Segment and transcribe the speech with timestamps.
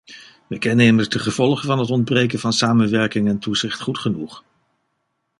[0.47, 4.43] We kennen immers de gevolgen van het ontbreken van samenwerking en toezicht goed genoeg.